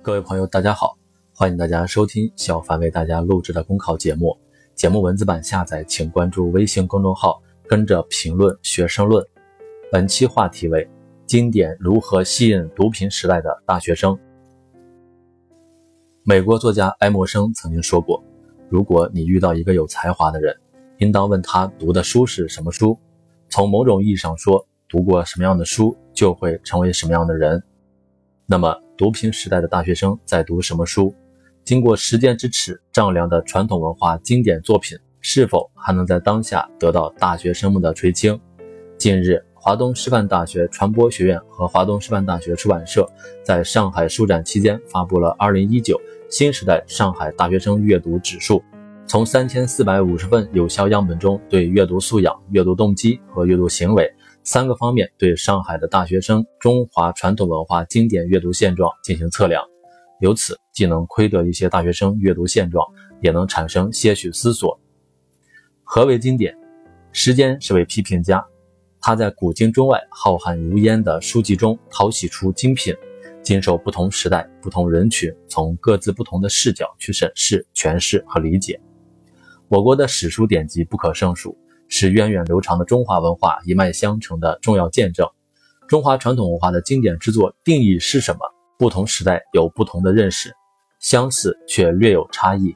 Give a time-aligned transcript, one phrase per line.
[0.00, 0.96] 各位朋友，大家好，
[1.34, 4.34] 欢迎大家收听小凡为大家录制的公考节目。
[4.74, 9.26] 节目文字版下载，请关注微信公众号，跟着评论学生论。
[9.90, 10.88] 本期话题为：
[11.26, 14.16] 经典如何吸引毒品时代的大学生？
[16.22, 18.22] 美国作家爱默生曾经说过
[18.70, 20.56] ：“如果你遇到一个有才华的人，
[20.98, 22.96] 应当问他读的书是什么书。
[23.50, 27.60] 从某种意义上说，读过什么样的书，就会成为什么样的人。”
[28.46, 31.14] 那么，毒品时代的大学生在读什么书？
[31.64, 38.38] 经过时间之尺丈量的传统文化经典作品，是否还能在当下得到大学生们的垂青？
[38.98, 43.08] 近日，华东师范大学传播学院和华东师范大学出版社
[43.44, 45.96] 在上海书展期间发布了《二零一九
[46.28, 48.56] 新时代上海大学生阅读指数》，
[49.06, 54.12] 从三千四百五十份有效样本中，对阅读素养、阅读动机和阅读行为。
[54.50, 59.62] 三个方面对上海的大学生中华传统文化经典阅读现状进行测量，
[60.20, 62.82] 由此既能窥得一些大学生阅读现状，
[63.20, 64.80] 也能产生些许思索。
[65.84, 66.56] 何为经典？
[67.12, 68.42] 时间是位批评家，
[69.02, 72.94] 他在古今中外浩瀚如烟的书籍中淘洗出精品，
[73.42, 78.80] 经受不同时代、不同人群从各自不同的视角去审视、诠释和理解。
[79.68, 81.54] 我国的史书典籍不可胜数。
[81.88, 85.28] 是源远流长的中华文化一脉相承的重要见证。
[85.88, 88.40] 中华传统文化的经典之作定义是什么？
[88.78, 90.54] 不同时代有不同的认识，
[91.00, 92.72] 相似却略有差异。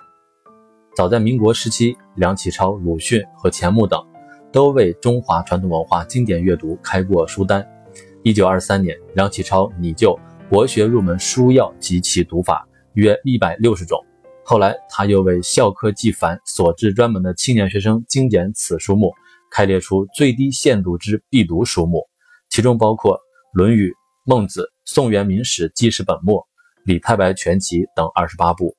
[0.96, 4.02] 早在民国时期，梁启超、鲁迅和钱穆等
[4.50, 7.66] 都为中华传统文化经典阅读开过书单。
[8.22, 10.18] 一九二三年，梁启超拟就
[10.50, 13.98] 国学入门书要及其读法约一百六十种。
[14.44, 19.12] 后来，他又为校科纪繁所制专门的青年学生精简此书目，
[19.50, 22.04] 开列出最低限度之必读书目，
[22.50, 23.16] 其中包括
[23.52, 23.88] 《论语》
[24.24, 26.40] 《孟子》《宋元明史纪事本末》
[26.84, 28.76] 《李太白全集》等二十八部。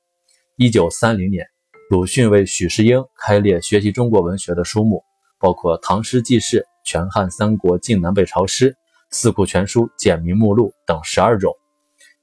[0.56, 1.44] 一九三零年，
[1.90, 5.02] 鲁迅为许世英开列学习中国文学的书目，
[5.40, 8.70] 包括《唐诗纪事》《全汉三国晋南北朝诗》
[9.10, 11.52] 《四库全书简明目录》等十二种。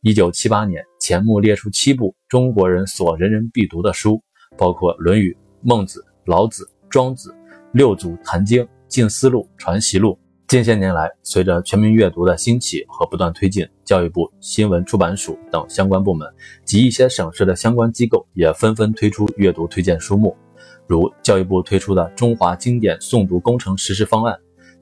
[0.01, 4.21] 一九七八年，钱穆列出七部中国人所人人必读的书，
[4.55, 5.31] 包括《论语》
[5.61, 7.31] 《孟子》《老子》《庄子》
[7.71, 10.13] 《六祖坛经》《静思录》《传习录》。
[10.47, 16.31] 近些年来，随着全民阅读的兴起和不断推进，教育部、新闻出版署等相关部门
[16.63, 20.37] 及一些省市的相关机构也纷纷推出阅读推荐书目，
[20.85, 24.35] 如教育部推出的《中华经典诵读工程实施方案》，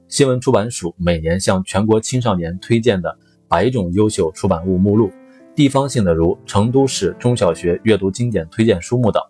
[0.09, 3.17] 新闻出版署每年向全国青少年推荐的。
[3.51, 5.09] 百种优秀出版物目录，
[5.59, 9.21] 地方性的如成都市中小学阅读经典推荐书目等。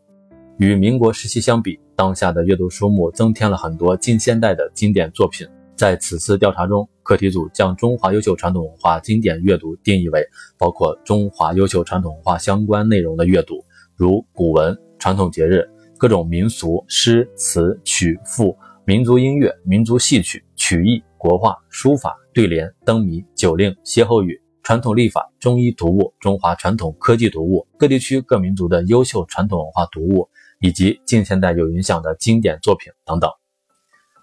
[0.60, 5.48] 与民国时期相比，当下的阅读书目增添了很多近现代的经典作品。
[5.76, 10.24] 在此次调查中，课题组将中华优秀传统文化经典阅读定义为
[10.56, 22.16] 包括中华优秀传统文化相关内容的阅读，如古文、传统节日、各种民俗、诗词曲赋、民族音乐、民族戏曲、曲艺、国画、书法。
[22.32, 24.40] 对联、灯谜、酒令、歇后语、
[24.70, 33.32] 传统历法、中医读物、中华传统科技读物、各地区各民族的优秀传统文化读物，以及近现代有影响的经典作品等等。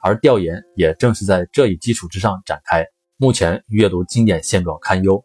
[0.00, 2.86] 而调研也正是在这一基础之上展开。
[3.16, 5.24] 目前阅读经典现状堪忧，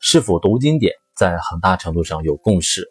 [0.00, 2.88] 是否读经典在很大程度上有共识。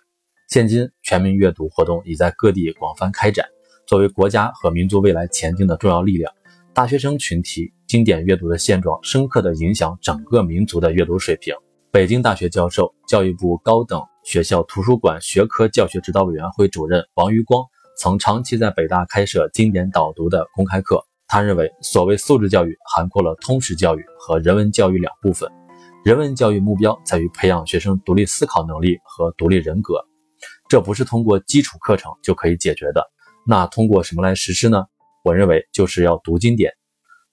[0.47, 3.45] 现今全民阅读活动已在各地广泛开展，
[3.85, 6.33] 作为国家和民族未来前进的重要力量。
[6.73, 11.53] 大学生群体经典阅读的现状，深刻地影响整个民族的阅读水平。
[11.91, 17.63] 北京大学教授、教育部高等学校图书馆学科教学指导委员会主任王余光
[17.99, 21.05] 曾长期在北大开设经典导读的公开课。
[21.27, 25.47] 他认为，所谓素质教育涵括了通识教育和人文教育两部分。
[26.03, 30.03] 人文教育目标在于培养学生独立思考能力和独立人格，
[30.67, 33.05] 这不是通过基础课程就可以解决的。
[33.45, 34.83] 那通过什么来实施呢？
[35.23, 36.73] 我认为就是要读经典。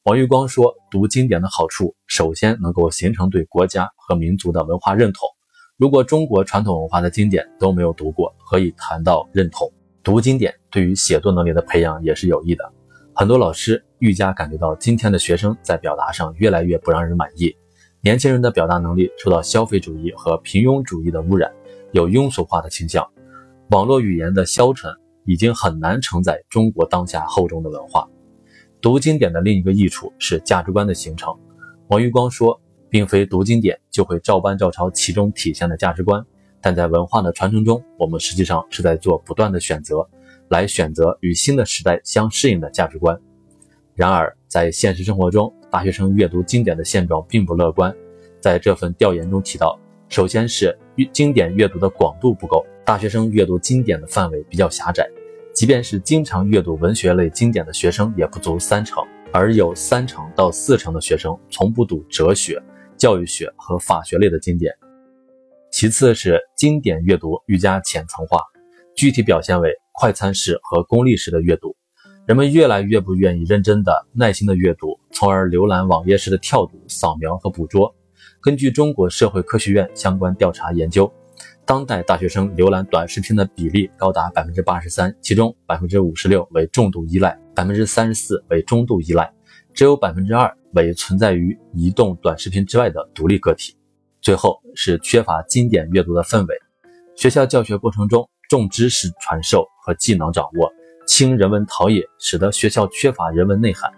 [0.05, 5.29] 王玉光说，读经典的好处，首先能够形成对国家和民族的文化认同。
[5.77, 9.71] 如果中国传统文化的经典都没有读过，何以谈到认同？
[10.03, 12.65] 读经典对于写作能力的培养也是有益的。
[13.15, 17.55] 很多老师愈加感觉到，今天的学生在表达上越来越不让人满意，
[18.01, 21.53] 年轻人的表达能力受到消费主义和平庸主义的污染，
[21.93, 23.07] 有庸俗化的倾向，
[23.69, 24.91] 网络语言的消沉。
[25.27, 28.09] 已经很难承载中国当下厚重的文化。
[28.81, 31.35] 读经典的另一个益处是价值观的形成。
[31.89, 36.25] 王玉光说，并非读经典就会照搬照抄其中体现的价值观，
[36.61, 40.09] 但在文化的传承中，我们实际上是在做不断的选择，
[40.49, 43.19] 来选择与新的时代相适应的价值观。
[43.95, 47.95] 然而，在现实生活中，大学生阅读经典的现状并不乐观。
[48.41, 49.79] 在这份调研中提到，
[50.09, 50.75] 首先是
[51.13, 55.07] 经典阅读的广度不够，大学生阅读经典的范围比较狭窄，
[55.61, 62.59] 即便是经常阅读文学类经典的学生也不足三成，而有三成到四成的学生从不读哲学、
[62.97, 64.73] 教育学和法学类的经典。
[65.71, 68.41] 其次是经典阅读愈加浅层化，
[68.97, 71.77] 具体表现为快餐式和功利式的阅读，
[72.27, 77.95] 人们越来越不愿意认真的、耐心的阅读，从而浏览网页式的跳读、扫描和捕捉。
[78.41, 81.13] 根据中国社会科学院相关调查研究，
[81.65, 89.33] 当代大学生浏览短视频的比例高达百分之八十三，其中百分之五十六为重度依赖，百分之三十四为中度依赖，
[89.73, 93.77] 只有百分之二为存在于移动短视频之外的独立个体。
[94.21, 96.55] 最后是缺乏经典阅读的氛围，
[97.17, 100.71] 学校教学过程中重知识传授和技能掌握，
[101.07, 103.91] 轻人文陶冶，使得学校缺乏人文内涵。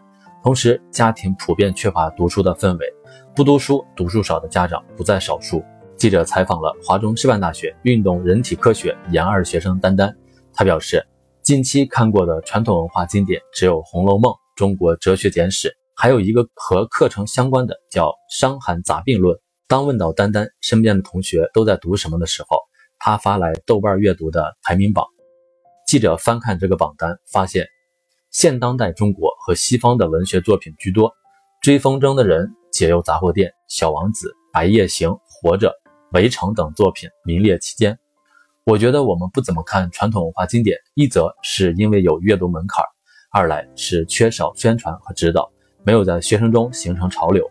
[0.43, 2.87] 同时，家庭普遍缺乏读书的氛围。
[3.35, 5.65] 不读书、读书少的家长不在少数。
[6.03, 10.13] 记者采访了华中师范大学运动人体科学研二学生丹丹，
[10.53, 11.07] 他表示，
[11.43, 19.37] 近期看过的传统文化经典只有《红楼梦》《中国哲学简史》，还有一个和课程相关的叫《伤寒杂病论》。
[19.69, 22.59] 当问到丹丹身边的同学都在读什么的时候，
[22.99, 25.07] 他发来豆瓣阅读的排名榜。
[25.87, 27.65] 记者翻看这个榜单，发现
[28.33, 31.11] 现当代中国和西方的文学作品居多，
[31.61, 32.47] 《追风筝的人》。
[32.73, 35.75] 解忧杂货店、小王子、白夜行、活着、
[36.13, 37.99] 围城等作品名列其间。
[38.65, 42.85] 我觉得我们不怎么看传统文化经典，一则是因为有阅读门槛，
[43.33, 45.51] 二来是缺少宣传和指导，
[45.85, 47.51] 没有在学生中形成潮流。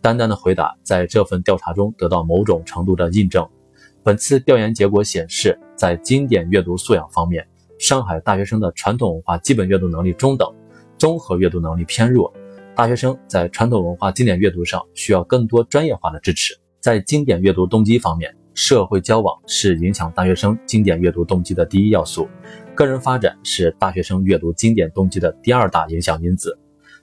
[0.00, 3.48] 丹丹的回答在这份调查中得到某种程度的印证。
[4.02, 7.46] 本次调研结果显示，在经典阅读素养方面，
[7.78, 10.48] 上海大学生的传统文化基本阅读能力中等，
[10.96, 12.32] 综合阅读能力偏弱。
[12.74, 16.56] 大学生在传统文化经典阅读上需要更多专业化的支持。
[16.86, 22.28] 在经典阅读动机方面，社会交往是影响大学生经典阅读动机的第一要素，
[22.76, 26.56] 个人发展是大学生阅读经典动机的第二大影响因子。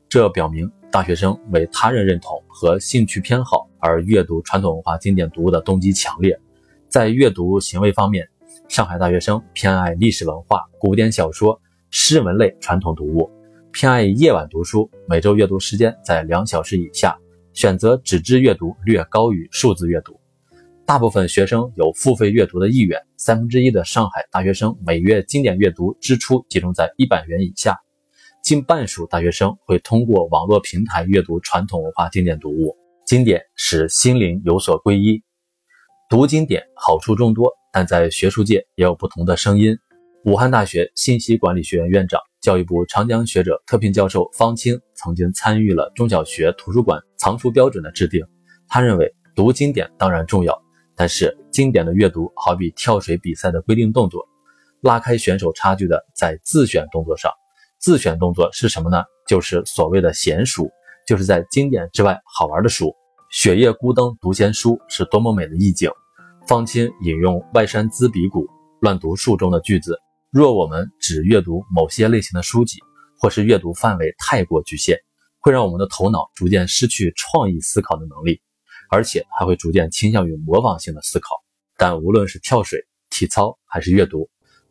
[0.08, 6.40] 这表明大学生为他人认同和兴趣偏好而阅读传统文化经典读物的动机强烈。
[6.88, 8.26] 在阅读行为方面，
[8.70, 11.60] 上海大学生偏爱历史文化、古典小说、
[11.90, 13.30] 诗文类传统读物。
[13.74, 17.18] 偏爱夜晚读书，每周阅读时间在两小时以下，
[17.54, 20.20] 选择纸质阅读略高于数字阅读。
[20.86, 27.80] 大部分学生有付费阅读的意愿，三分之一的上海大学生每月经典阅读支出集中在一百元以下，
[28.44, 32.76] 近半数大学生会通过网络平台阅读传统文化经典读物。
[33.06, 35.22] 经典使心灵有所归依，
[36.10, 39.78] 读经典好处众多，但在学术界也有不同的声音。
[40.26, 42.20] 武汉大学信息管理学院院长。
[42.44, 48.22] 教育部长江学者特聘教授方清曾经参与了中小学图书馆藏书标准的制定。
[48.68, 50.62] 他认为，读经典当然重要，
[50.94, 54.28] 但是经典的阅读好比跳水比赛的规定动作，
[54.82, 57.32] 拉开选手差距的在自选动作上。
[57.80, 59.06] 自选动作是什么呢？
[59.26, 60.70] 就是所谓的闲书，
[61.08, 62.94] 就是在经典之外好玩的书。
[63.32, 65.90] 雪夜孤灯读闲书是多么美的意境。
[66.46, 68.46] 方清引用“外山资彼古，
[68.82, 69.98] 乱读书”中的句子。
[70.34, 72.80] 若我们只阅读某些类型的书籍，
[73.20, 74.98] 或是阅读范围太过局限，
[75.40, 78.42] 会让我们的头脑逐渐失去创意思考的能力，
[78.90, 81.36] 而且还会逐渐倾向于模仿性的思考。
[81.78, 84.28] 但无论是跳水、体操还是阅读，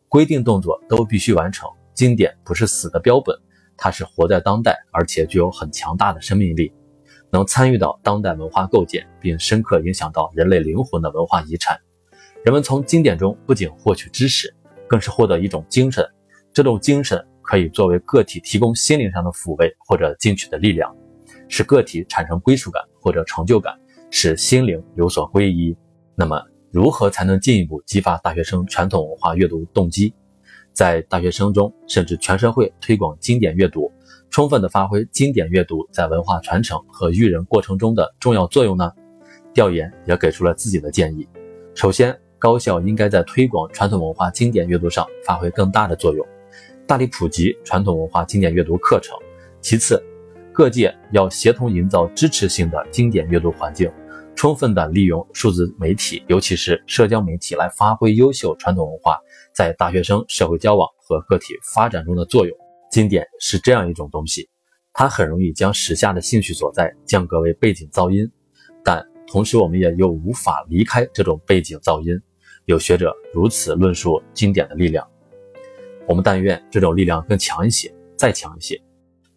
[0.09, 1.69] 规定动作都必须完成。
[1.93, 3.33] 经典不是死的标本，
[3.77, 6.73] 它是活在当代，而且具有很强大的生命力，
[7.31, 11.79] 能参与到当代文化构建，并深刻影响到人类灵魂的文化遗产。
[12.43, 14.53] 人们从经典中不仅获取知识。
[14.87, 16.05] 更是获得一种精神，
[16.53, 20.95] 这种精神可以作为个体提供心灵上的抚慰或者进取的力量，
[21.47, 23.73] 使个体产生归属感或者成就感，
[24.09, 25.75] 使心灵有所归依。
[26.15, 30.13] 那么，如何才能进一步激发大学生传统文化阅读动机，
[30.73, 33.91] 在大学生中甚至全社会推广经典阅读，
[34.29, 38.91] 充分的发挥经典阅读在文化传承和育人过程中的重要作用呢？
[39.53, 41.27] 调研也给出了自己的建议。
[41.75, 46.27] 首先，高校应该在推广传统文化经典阅读上发挥更大的作用，
[46.85, 49.17] 大力普及传统文化经典阅读课程。
[49.61, 50.03] 其次，
[50.51, 53.89] 各界要协同营造支持性的经典阅读环境，
[54.35, 59.17] 充分的利用数字媒体，尤其是社交媒体来发挥优秀传统文化
[59.55, 62.53] 在大学生社会交往和个体发展中的作用。
[62.91, 64.49] 经典是这样一种东西，
[64.91, 68.29] 它很容易将时下的兴趣所在降格为背景噪音，
[68.83, 72.21] 但同时我们也又无法离开这种背景噪音。
[72.65, 75.05] 有学者如此论述经典的力量，
[76.07, 78.81] 我们但愿这种力量更强一些，再强一些。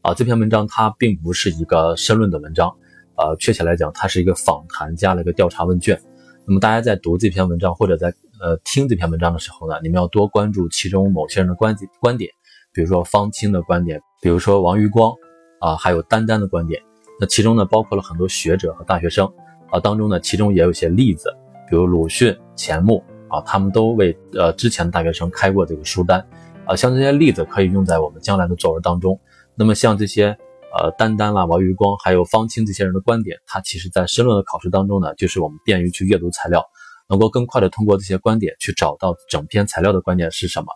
[0.00, 2.72] 啊，这篇文章它并不是一个申论的文章，
[3.16, 6.00] 呃，确切来讲，它是一个访谈加了一个调查问卷。
[6.46, 12.30] 那么大家在读这篇文章或者在呃听这篇文章的时候呢，你们要多关注其中某些人的观点观点，
[12.72, 15.12] 比如说方清的观点，比如说王余光
[15.58, 16.80] 啊，还有丹丹的观点。
[17.18, 19.26] 那其中呢，包括了很多学者和大学生
[19.70, 21.34] 啊，当中呢，其中也有一些例子，
[21.68, 26.26] 比如鲁迅、钱穆啊，他们都为呃之前的大学生开过这个书单
[26.64, 29.18] 啊，像这些例子可以用在我们将来的作文当中。
[29.54, 30.36] 那么像这些
[30.78, 36.64] 呃丹丹啦、王余光还有方清这些人的观点，他其实在申论的考试当中呢，就是我们便于去阅读材料，
[37.08, 40.66] 能够更快的通过这些观点去找到整篇材料的观点是什么。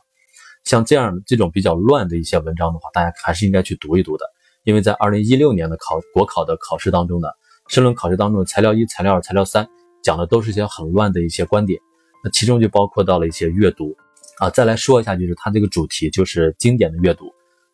[0.64, 4.24] 像这样这种比较乱的一些文章的话，大家还是应该去读一读的。
[4.64, 7.28] 因为在二零一六年的考国考的考试当中呢，
[7.68, 9.66] 申论考试当中的材料一、材料二、材料三
[10.02, 11.80] 讲的都是一些很乱的一些观点，
[12.22, 13.96] 那其中就包括到了一些阅读
[14.38, 14.50] 啊。
[14.50, 17.26] 再来说一下，就是它这个主题就是经典的阅读。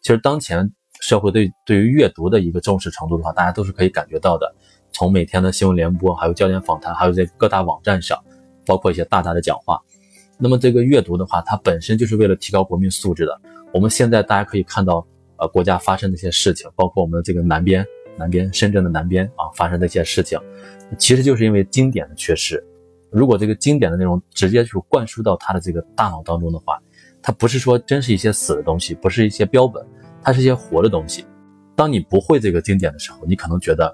[0.03, 4.55] 其实当前社会对对于阅读的一个重视程度的话，大家都是可以感觉到的。
[4.93, 8.19] 从每天的新闻联播，还有焦点访谈，还有在各大网站上，
[8.65, 9.81] 包括一些大大的讲话。
[10.39, 13.41] 那么这个阅读的话，它本身就是为了提高国民素质的。
[13.73, 15.07] 我们现在大家可以看到。
[15.39, 17.85] 呃，国家发生的一些事情，包括我们的这个南边，
[18.17, 20.41] 南边深圳的南边啊，发生的一些事情，
[20.99, 22.65] 其实就是因为经典的缺失。
[23.17, 26.79] 如果这个经典的内容直接就灌输到他的这个大脑当中的话，
[27.23, 29.83] 它不是说真是一些死的东西，不是一些标本，
[30.23, 31.25] 它是一些活的东西。
[31.75, 33.87] 当你不会这个经典的时候，你可能觉得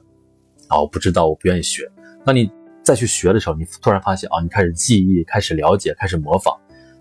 [0.67, 1.89] 啊，我不知道，我不愿意学。
[2.25, 2.51] 当你
[2.83, 6.59] 再去学的时候，你突然发现啊，你开始记忆，开始了解，开始模仿。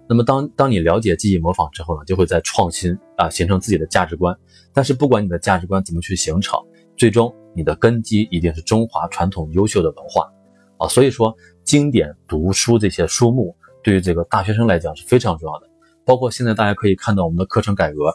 [0.08, 4.38] 那么当当你了解、记忆、模仿之后呢，就会在创新啊，形成自己的价值观。
[4.72, 6.60] 但是不管你的价值观怎么去形成，
[6.96, 10.32] 最终你的根基一定是中华传统优秀的文化
[10.78, 10.88] 啊。
[10.88, 11.36] 所以说，
[11.72, 15.70] 经典读书这些书目对于这个大学生来讲是非常重要的。
[16.04, 18.13] 包括现在大家可以看到我们的课程改革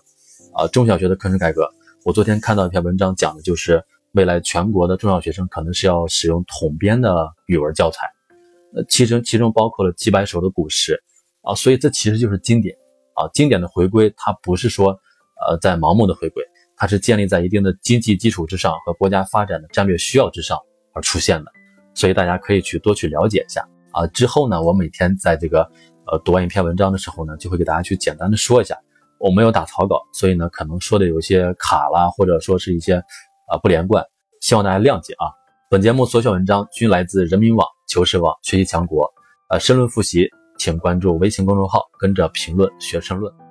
[0.52, 1.66] 啊，中小学的课程改革。
[2.04, 3.82] 我昨天看到一篇文章，讲的就是
[4.12, 8.06] 未来全国的中小学生可能是要使用统编的语文教材，
[8.74, 11.02] 呃，其中其中包括了几百首的古诗。
[11.40, 12.76] 啊，所以这其实就是经典
[13.14, 14.90] 啊，经典的回归，它不是说，
[15.48, 16.44] 呃，在盲目的回归，
[16.76, 20.58] 它是建立在一定的经济基础之上和国家发展的战略需要之上
[20.92, 21.50] 而出现的，
[21.96, 24.06] 所以大家可以去多去了解一下啊。
[24.14, 25.68] 之后呢，我每天在这个
[26.06, 28.76] 呃读完一篇文章的时候呢，就会给大家去简单的说一下。
[29.18, 32.94] 我没有打草稿，所以呢，可能说的有些卡啦，或者说是一些
[33.48, 34.04] 啊不连贯，
[34.40, 35.26] 希望大家谅解啊。
[35.68, 39.10] 本节目所选文章均来自人民网、求是网、学习强国，
[39.48, 40.28] 呃，申论复习。
[40.58, 43.45] 请关注微信公众号，跟着评论学申论。